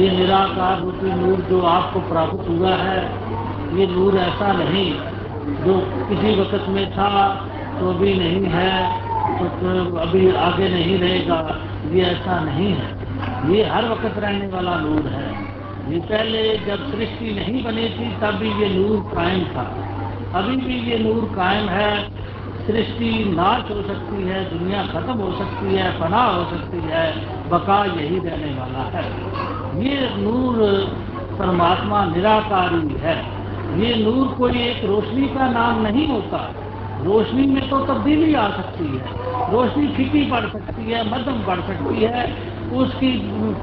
[0.00, 3.00] ये निराकार रूपी नूर जो आपको प्राप्त हुआ है,
[3.78, 4.90] ये नूर ऐसा नहीं
[5.64, 5.74] जो
[6.08, 7.08] किसी वक्त में था
[7.80, 8.72] तो अभी नहीं है
[9.30, 11.38] तो अभी आगे नहीं रहेगा,
[11.90, 12.88] ये ऐसा नहीं है।
[13.50, 15.28] ये हर वक्त रहने वाला नूर है।
[15.90, 19.66] ये पहले जब सृष्टि नहीं बनी थी तब भी ये नूर कायम था।
[20.34, 21.92] अभी भी ये नूर कायम है।
[22.66, 27.04] सृष्टि नाश हो सकती है, दुनिया खत्म हो सकती है, फना हो सकती है,
[27.50, 29.04] बका यही रहने वाला है।
[29.74, 30.54] ये नूर
[31.38, 33.16] परमात्मा निराकारी है।
[33.80, 36.54] ये नूर कोई एक रोशनी का नाम नहीं होता।
[37.04, 39.04] रोशनी में तो तब्दीली आ सकती है।
[39.52, 43.12] रोशनी फीकी पड़ सकती है, मध्यम पड़ सकती है। उसकी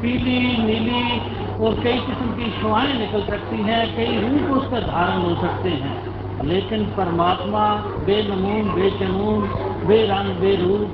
[0.01, 1.20] पीली, नीली
[1.65, 6.17] और कई किस्म की शुआएँ निकल सकती हैं, कई रूप उसका धारण हो सकते हैं।
[6.45, 7.70] लेकिन परमात्मा
[8.05, 9.41] बेनमून, बेचनून,
[9.87, 10.93] बेरंग, बेरूप,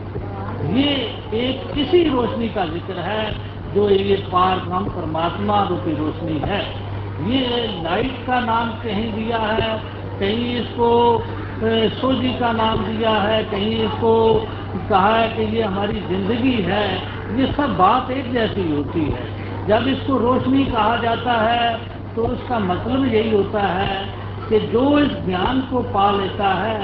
[0.76, 0.91] ये
[1.34, 6.62] एक किसी रोशनी का ज़िक्र है। जो ये पार नाम परमात्मा रूपी रोशनी है,
[7.27, 9.77] ये लाइट का नाम कहीं दिया है,
[10.20, 10.90] कहीं इसको
[11.96, 14.13] सोजी का नाम दिया है, कहीं इसको
[14.90, 16.85] कहा है कि ये हमारी ज़िंदगी है,
[17.38, 19.26] ये सब बात एक जैसी होती है।
[19.68, 23.94] जब इसको रोशनी कहा जाता है तो उसका मतलब यही होता है
[24.49, 26.79] कि जो इस ज्ञान को पा लेता है,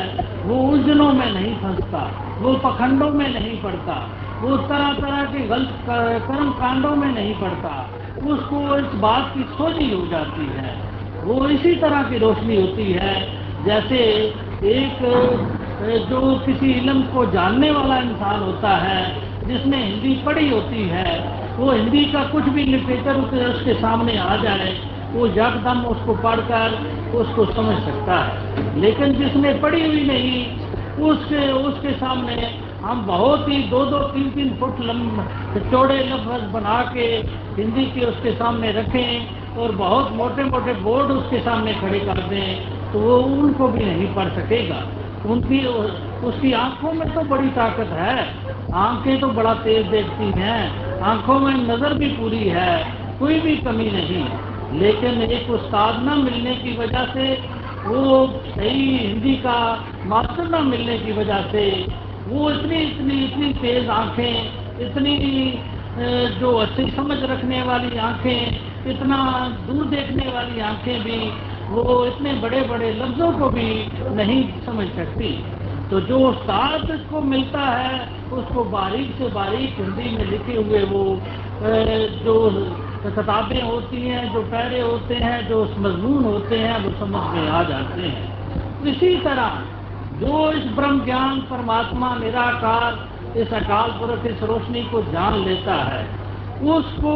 [0.45, 2.01] वो उलझनों में नहीं फंसता,
[2.39, 3.97] वो पखंडों में नहीं पड़ता।
[4.41, 5.79] वो तरह तरह के गलत
[6.27, 7.89] कर्म कांडों में नहीं पड़ता।
[8.27, 10.75] उसको इस बात की सोची हो जाती है।
[11.23, 13.13] वो इसी तरह की रोशनी होती है,
[13.65, 13.97] जैसे
[14.63, 14.99] एक,
[16.09, 21.11] जो किसी इलम को जानने वाला इंसान होता है जिसने हिंदी पढ़ी होती है,
[21.57, 23.15] वो हिंदी का कुछ भी लिटरेचर
[23.49, 24.73] उसके सामने आ जाए,
[25.13, 26.73] वो यकदम उसको पढ़कर
[27.15, 30.45] उसको समझ सकता है। लेकिन जिसने पढ़ी हुई नहीं,
[31.09, 34.77] उसके उसके सामने हम बहुत ही दो दो तीन तीन फुट
[35.71, 37.05] चौड़े लफ्ज बना के
[37.57, 42.93] हिंदी के उसके सामने रखें और बहुत मोटे मोटे बोर्ड उसके सामने खड़े कर दें
[42.93, 44.81] तो वो उनको भी नहीं पढ़ सकेगा।
[45.25, 45.65] उनकी
[46.27, 48.15] उसकी आँखों में तो बड़ी ताकत है।
[48.73, 52.73] आँखें तो बड़ा तेज देखती हैं। आँखों में नज़र भी पूरी है,
[53.19, 54.23] कोई भी कमी नहीं।
[54.79, 57.31] लेकिन एक उस्ताद न मिलने की वजह से,
[57.85, 59.59] वो सही हिंदी का
[60.05, 61.65] मास्टर न मिलने की वजह से
[62.29, 64.33] वो इतनी इतनी इतनी तेज आँखें,
[64.79, 65.15] इतनी
[66.39, 69.17] जो अच्छी समझ रखने वाली आँखें, इतना
[69.67, 71.19] दूर देखने वाली आँखें भी,
[71.69, 73.69] वो इतने बड़े बड़े लफ्ज़ों को भी
[74.15, 75.31] नहीं समझ सकती।
[75.89, 77.97] तो जो उस्ताद को मिलता है,
[78.31, 81.03] उसको बारीक से बारीक हिंदी में लिखे हुए वो
[82.25, 82.35] जो
[83.05, 87.63] किताबें होती हैं, जो पैरे होते हैं, जो मजमून होते हैं, वो समझ में आ
[87.63, 89.78] जाते हैं। इसी तरह
[90.19, 96.05] जो इस ब्रह्म ज्ञान परमात्मा निराकार, इस अकाल पुरख इस रोशनी को जान लेता है,
[96.69, 97.13] उसको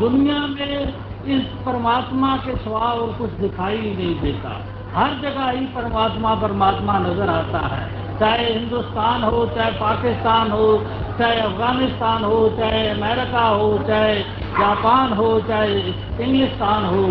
[0.00, 0.94] दुनिया में
[1.26, 4.50] इस परमात्मा के सिवा और कुछ दिखाई ही नहीं देता।
[4.94, 10.86] हर जगह ही परमात्मा परमात्मा नज़र आता है। चाहे हिंदुस्तान हो, चाहे पाकिस्तान हो,
[11.18, 14.18] चाहे अफ़गानिस्तान हो, चाहे अमेरिका हो, चाहे
[14.58, 15.78] जापान हो, चाहे
[16.24, 17.02] इंग्लिस्तान हो,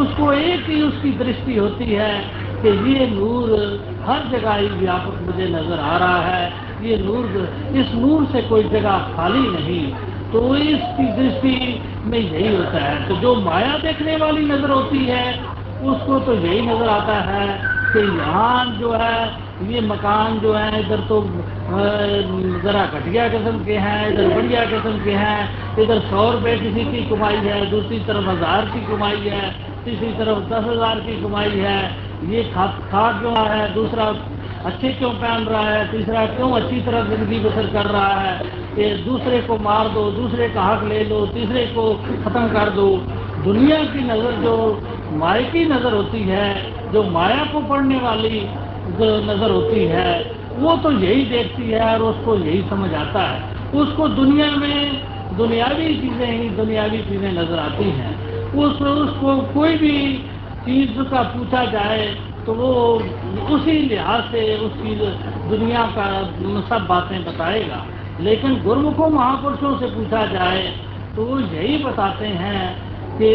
[0.00, 3.50] उसको एक ही उसकी दृष्टि होती है कि ये नूर
[4.04, 6.44] हर जगह ही व्यापक मुझे नज़र आ रहा है।
[6.82, 7.26] ये नूर,
[7.74, 9.84] इस नूर से कोई जगह खाली नहीं।
[10.32, 11.56] तो इसकी दृष्टि
[12.06, 15.24] में यही होता है तो जो माया देखने वाली नज़र होती है,
[15.84, 17.46] उसको तो यही नज़र आता है
[17.92, 19.16] कि यहाँ जो है,
[19.68, 21.20] ये मकान जो है, इधर तो
[22.62, 25.40] ज़रा घटिया किस्म के हैं, इधर बढ़िया किस्म के हैं।
[25.78, 30.38] इधर सौ रुपये किसी की कमाई है, दूसरी तरफ़ हज़ार की कमाई है। तीसरी तरफ़
[30.48, 31.80] दस हज़ार की कमाई है।
[32.30, 34.04] ये खा खा क्यों है, दूसरा
[34.64, 38.34] अच्छे क्यों पहन रहा है, तीसरा क्यों अच्छी तरह ज़िंदगी बसर कर रहा है?
[38.78, 41.92] ये दूसरे को मार दो, दूसरे का हक ले लो, तीसरे को
[42.24, 42.86] ख़त्म कर दो।
[43.44, 44.56] दुनिया की नज़र जो
[45.12, 46.46] माया की नज़र होती है,
[46.92, 48.40] जो माया को पढ़ने वाली
[48.98, 50.10] जो नज़र होती है,
[50.58, 55.94] वो तो यही देखती है और उसको यही समझ आता है। उसको दुनिया में दुनियावी
[55.94, 59.96] चीज़ें ही दुनियावी चीज़ें नज़र आती हैं। उस, उसको कोई भी
[60.64, 62.06] चीज़ का पूछा जाए
[62.46, 62.72] तो वो
[63.54, 64.94] उसी लिहाज से उसकी
[65.48, 66.06] दुनिया का
[66.68, 67.84] सब बातें बताएगा।
[68.20, 70.62] लेकिन गुरुमुखों, महापुरुषों से पूछा जाए
[71.16, 72.62] तो वो यही बताते हैं
[73.18, 73.30] कि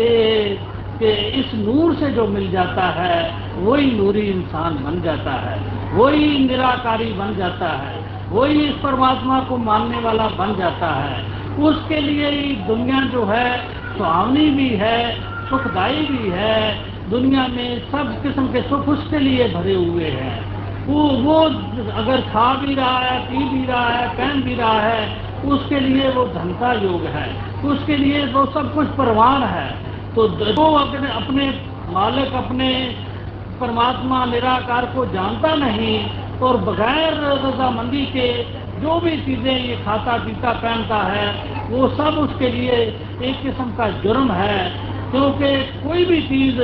[0.99, 1.07] कि
[1.39, 3.15] इस नूर से जो मिल जाता है,
[3.57, 5.57] वही नूरी इंसान बन जाता है,
[5.93, 7.99] वही निराकारी बन जाता है,
[8.29, 11.23] वही इस परमात्मा को मानने वाला बन जाता है।
[11.63, 12.31] उसके लिए
[12.67, 13.49] दुनिया जो है
[13.97, 15.15] सुहावनी भी है
[15.49, 16.77] सुखदायी भी है,
[17.09, 20.55] दुनिया में सब किस्म के सुख उसके लिए भरे हुए हैं।
[20.87, 21.39] वो वो
[21.91, 26.09] अगर खा भी रहा है, पी भी रहा है, पहन भी रहा है, उसके लिए
[26.09, 27.27] वो धनता योग है।
[27.63, 29.67] उसके लिए वो सब कुछ परवान है।
[30.15, 31.47] तो वो अपने अपने
[31.89, 32.95] मालिक, अपने
[33.61, 36.09] परमात्मा निराकार को जानता नहीं
[36.45, 37.13] और बगैर
[37.47, 38.43] रजामंदी के
[38.81, 41.27] जो भी चीज़ें ये खाता, पीता, पहनता है,
[41.69, 42.73] वो सब उसके लिए
[43.23, 44.69] एक किस्म का जुर्म है।
[45.11, 45.57] क्योंकि
[45.87, 46.61] कोई भी चीज़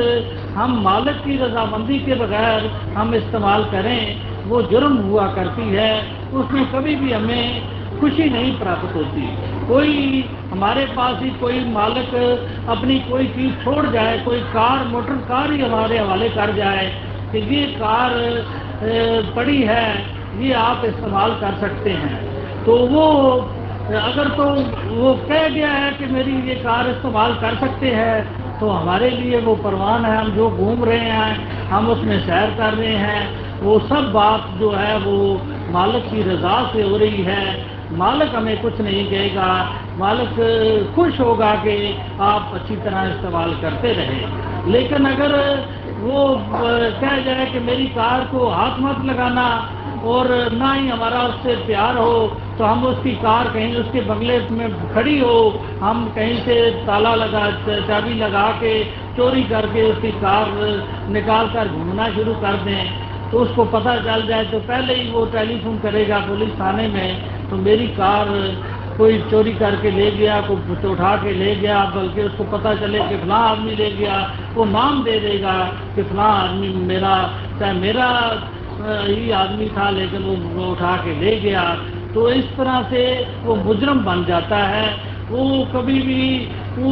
[0.53, 2.65] हम मालिक की रजामंदी के बगैर
[2.97, 5.91] हम इस्तेमाल करें, वो जुर्म हुआ करती है।
[6.33, 7.61] उसमें कभी भी हमें
[7.99, 9.27] खुशी नहीं प्राप्त होती।
[9.67, 12.15] कोई हमारे पास ही कोई मालिक
[12.69, 16.87] अपनी कोई चीज़ छोड़ जाए, कोई कार, मोटर कार ही हमारे हवाले कर जाए
[17.31, 18.11] कि ये कार
[19.35, 19.85] पड़ी है,
[20.39, 23.07] ये आप इस्तेमाल कर सकते हैं। तो वो,
[23.99, 24.43] अगर तो
[24.95, 29.39] वो कह गया है कि मेरी ये कार इस्तेमाल कर सकते हैं तो हमारे लिए
[29.39, 33.21] वो परवान है। हम जो घूम रहे हैं, हम उसमें सैर कर रहे हैं,
[33.61, 38.61] वो सब बात जो है वो मालिक की रजा से हो रही है। मालिक हमें
[38.61, 39.47] कुछ नहीं कहेगा।
[39.97, 45.31] मालिक खुश होगा कि आप अच्छी तरह इस्तेमाल करते रहे। लेकिन अगर
[46.01, 46.21] वो
[47.01, 49.47] कह जाए कि मेरी कार को हाथ मत लगाना
[50.05, 52.13] और ना ही हमारा उससे प्यार हो
[52.57, 55.35] तो हम उसकी कार कहीं उसके बंगले में खड़ी हो,
[55.81, 56.55] हम कहीं से
[56.85, 57.45] ताला लगा
[57.87, 58.73] चाबी लगा के,
[59.17, 60.51] चोरी करके उसकी कार
[61.09, 65.25] निकाल कर घूमना शुरू कर दें। तो उसको पता चल जाए तो पहले ही वो
[65.33, 68.27] टेलीफोन करेगा पुलिस थाने में तो मेरी कार
[69.01, 73.17] कोई चोरी करके ले गया कोई उठा के ले गया बल्कि उसको पता चले कि
[73.17, 74.17] फला आदमी ले गया
[74.53, 75.53] वो नाम दे देगा
[75.95, 77.13] कि फला आदमी मेरा
[77.59, 78.09] चाहे मेरा
[78.81, 81.63] ही आदमी था लेकिन वो, वो उठा के ले गया।
[82.13, 83.01] तो इस तरह से
[83.43, 84.85] वो मुजरम बन जाता है।
[85.29, 85.43] वो
[85.75, 86.23] कभी भी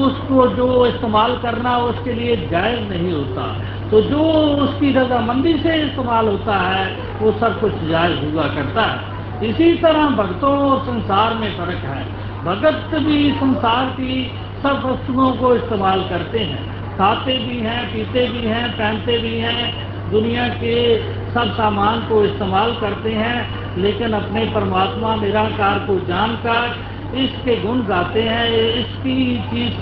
[0.02, 3.48] उसको जो इस्तेमाल करना उसके लिए जायज़ नहीं होता।
[3.92, 4.22] तो जो
[4.66, 6.86] उसकी रजामंदी से इस्तेमाल होता है
[7.22, 9.09] वो सब कुछ जायज़ हुआ करता है।
[9.44, 12.06] इसी तरह भक्तों और संसार में फ़र्क है।
[12.45, 14.31] भगत भी संसार की
[14.63, 19.89] सब वस्तुओं को इस्तेमाल करते हैं। खाते भी हैं, पीते भी हैं, पहनते भी हैं,
[20.12, 21.00] दुनिया के
[21.33, 28.21] सब सामान को इस्तेमाल करते हैं, लेकिन अपने परमात्मा निराकार को जानकर इसके गुण गाते
[28.21, 29.81] हैं, इसकी चीज़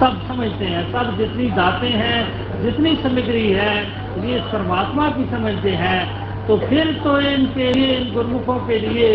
[0.00, 2.18] सब समझते हैं, सब जितनी गाते हैं,
[2.62, 3.84] जितनी सामग्री है,
[4.30, 6.19] ये परमात्मा की समझते हैं।
[6.50, 9.08] तो फिर तो इनके लिए, इन गुरमुखों के लिए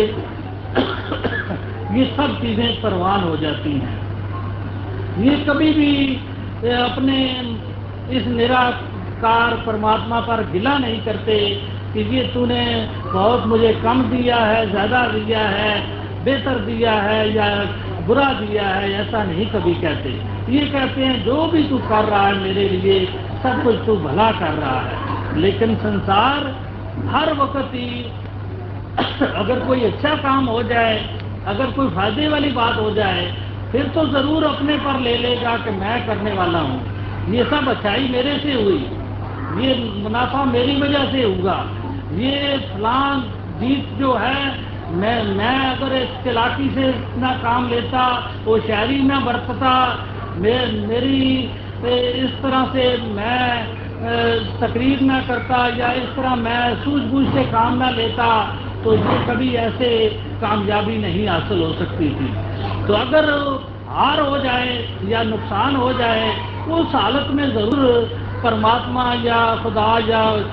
[1.92, 5.90] ये सब चीज़ें परवान हो जाती हैं। ये कभी भी
[6.76, 7.18] अपने
[8.10, 11.36] इस निराकार परमात्मा पर गिला नहीं करते
[11.92, 12.64] कि ये तूने
[13.04, 15.78] बहुत मुझे कम दिया है, ज़्यादा दिया है,
[16.24, 17.48] बेहतर दिया है या
[18.06, 20.18] बुरा दिया है, ऐसा नहीं कभी कहते।
[20.52, 23.04] ये कहते हैं, जो भी तू कर रहा है मेरे लिए,
[23.42, 26.54] सब कुछ तू भला कर रहा है। लेकिन संसार
[27.04, 28.04] हर वक्त ही
[29.36, 30.96] अगर कोई अच्छा काम हो जाए,
[31.46, 33.24] अगर कोई फ़ायदे वाली बात हो जाए,
[33.72, 38.08] फिर तो ज़रूर अपने पर ले लेगा कि मैं करने वाला हूँ। ये सब अच्छाई
[38.08, 38.78] मेरे से हुई।
[39.60, 41.56] ये मुनाफा मेरी वजह से हुआ।
[42.12, 43.20] ये फलान
[43.60, 49.20] जीत जो है, मैं मैं अगर इस चलाकी से इतना काम लेता, वो शायरी ना
[49.20, 49.72] बरतता,
[50.36, 51.50] मैं, मेरी
[52.24, 57.90] इस तरह से मैं तकरीर ना करता या इस तरह मैं सूझबूझ से काम ना
[57.90, 58.54] लेता
[58.84, 60.08] तो ये कभी ऐसे
[60.40, 62.36] कामयाबी नहीं हासिल हो सकती थी।
[62.88, 63.30] तो अगर
[63.88, 66.36] हार हो जाए या नुकसान हो जाए,
[66.68, 68.08] उस हालत में ज़रूर
[68.42, 70.44] परमात्मा या खुदा या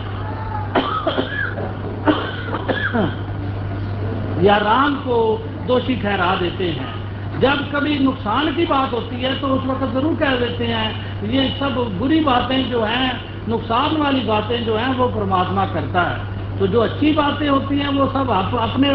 [4.39, 6.93] या राम को दोषी ठहरा देते हैं।
[7.41, 10.95] जब कभी नुकसान की बात होती है तो उस वक्त ज़रूर कह देते हैं,
[11.25, 16.59] ये सब बुरी बातें जो हैं नुकसान वाली बातें जो हैं, वो परमात्मा करता है।
[16.59, 18.91] तो जो अच्छी बातें होती हैं, वो सब आप अपने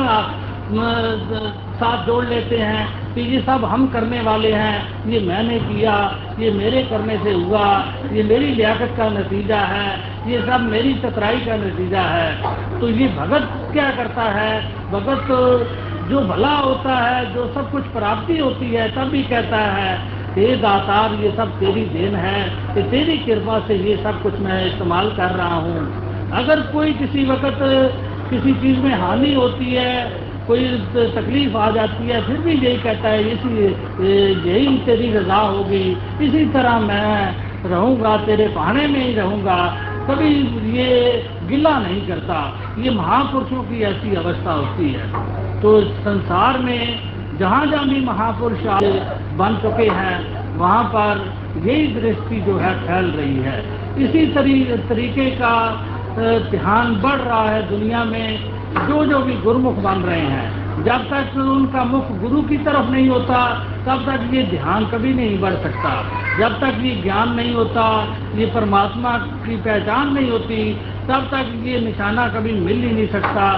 [1.78, 5.94] साथ जोड़ लेते हैं कि ये सब हम करने वाले हैं। ये मैंने किया,
[6.38, 7.66] ये मेरे करने से हुआ,
[8.12, 9.88] ये मेरी लियाकत का नतीजा है,
[10.30, 14.52] ये सब मेरी चतराई का नतीजा है। तो ये भगत क्या करता है?
[14.90, 15.26] भगत
[16.10, 20.56] जो भला होता है, जो सब कुछ प्राप्ति होती है, तब भी कहता है हे
[20.56, 22.42] दातार, ये सब तेरी देन है
[22.74, 27.24] कि तेरी कृपा से ये सब कुछ मैं इस्तेमाल कर रहा हूँ। अगर कोई किसी
[27.24, 27.58] वक्त
[28.30, 29.92] किसी चीज़ में हानि होती है,
[30.46, 33.64] कोई तकलीफ़ आ जाती है, फिर भी यही कहता है, इसी
[34.50, 35.84] यही तेरी रजा होगी।
[36.22, 37.34] इसी तरह मैं
[37.68, 39.56] रहूँगा, तेरे पहाड़े में ही रहूँगा।
[40.10, 40.28] कभी
[40.78, 42.38] ये गिला नहीं करता।
[42.78, 45.06] ये महापुरुषों की ऐसी अवस्था होती है।
[45.60, 47.00] तो संसार में
[47.38, 48.66] जहाँ जहाँ भी महापुरुष
[49.38, 51.24] बन चुके हैं वहाँ पर
[51.64, 53.58] यही दृष्टि जो है फैल रही है।
[53.98, 55.54] इसी तरी, तरीके का
[56.50, 61.36] ध्यान बढ़ रहा है दुनिया में जो जो भी गुरुमुख बन रहे हैं। जब तक
[61.38, 63.38] उनका मुख गुरु की तरफ़ नहीं होता
[63.86, 65.92] तब तक ये ध्यान कभी नहीं बढ़ सकता।
[66.38, 67.86] जब तक ये ज्ञान नहीं होता
[68.34, 69.16] ये परमात्मा
[69.46, 70.60] की पहचान नहीं होती
[71.08, 73.48] तब तक ये निशाना कभी मिल ही नहीं सकता।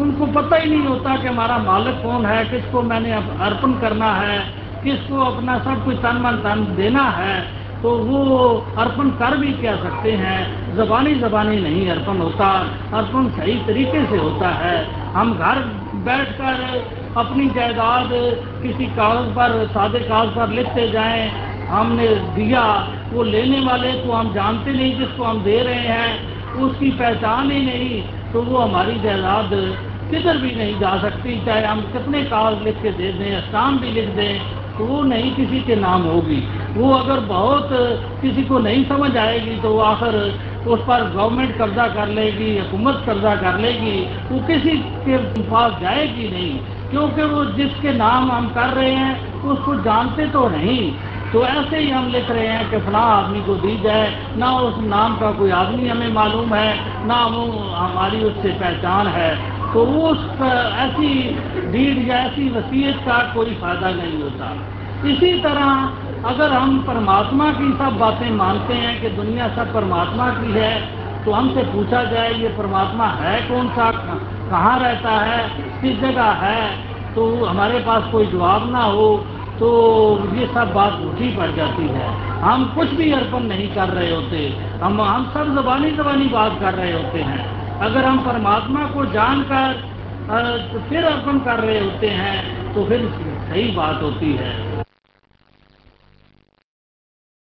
[0.00, 4.38] उनको पता ही नहीं होता कि हमारा मालिक कौन है किसको मैंने अर्पण करना है।
[4.84, 7.36] किसको अपना सब कुछ तन मन तन देना है
[7.82, 8.20] तो वो
[8.78, 10.76] अर्पण कर भी क्या सकते हैं?
[10.76, 12.48] जबानी जबानी नहीं अर्पण होता,
[12.94, 14.76] अर्पण सही तरीके से होता है।
[15.12, 15.60] हम घर
[16.06, 16.64] बैठकर
[17.16, 18.10] अपनी जायदाद
[18.62, 21.30] किसी कागज़ पर, सादे कागज़ पर लिखते जाएँ।
[21.68, 22.64] हमने दिया,
[23.12, 27.64] वो लेने वाले को हम जानते नहीं जिसको हम दे रहे हैं, उसकी पहचान ही
[27.66, 29.50] नहीं तो वो हमारी जायदाद
[30.10, 33.90] किधर भी नहीं जा सकती। चाहे हम कितने कागज़ लिख के दे दें स्टाम भी
[33.90, 34.40] लिख दें
[34.84, 37.68] वो नहीं किसी के नाम होगी। वो अगर बहुत
[38.22, 43.36] किसी को नहीं समझ आएगी तो आखिर उस पर गवर्नमेंट कब्जा कर लेगी, हुकूमत कब्जा
[43.36, 44.00] कर लेगी,
[44.32, 46.58] वो किसी के पास जाएगी नहीं।
[46.90, 50.92] क्योंकि वो जिसके नाम हम कर रहे हैं, उसको जानते तो नहीं।
[51.32, 54.74] तो ऐसे ही हम लिख रहे हैं कि फला आदमी को दी जाए। ना उस
[54.78, 60.20] नाम का कोई आदमी हमें मालूम है, ना वो हमारी उससे पहचान है। तो उस
[60.78, 61.08] ऐसी
[61.72, 64.46] डीड या ऐसी वसीयत का कोई फ़ायदा नहीं होता।
[65.06, 70.52] इसी तरह अगर हम परमात्मा की सब बातें मानते हैं कि दुनिया सब परमात्मा की
[70.52, 70.72] है
[71.24, 73.90] तो हमसे पूछा जाए, ये परमात्मा है कौन सा,
[74.50, 75.48] कहाँ रहता है,
[75.82, 79.08] किस जगह है तो हमारे पास कोई जवाब ना हो
[79.58, 79.68] तो
[80.34, 82.08] ये सब बात उठी पड़ जाती है।
[82.40, 84.48] हम कुछ भी अर्पण नहीं कर रहे होते,
[84.82, 89.86] हम हम सब जबानी जबानी बात कर रहे होते हैं। अगर हम परमात्मा को जानकर
[90.88, 92.42] फिर अर्पण कर रहे होते हैं
[92.74, 93.06] तो फिर
[93.42, 94.52] सही बात होती है।